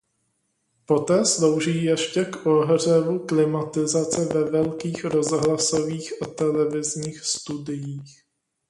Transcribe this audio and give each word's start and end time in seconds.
Poté 0.85 1.25
slouží 1.25 1.83
ještě 1.83 2.25
k 2.25 2.45
ohřevu 2.45 3.19
klimatizace 3.19 4.25
ve 4.33 4.43
velkých 4.51 5.05
rozhlasových 5.05 6.11
a 6.21 6.25
televizních 6.25 7.19
studiích. 7.23 8.23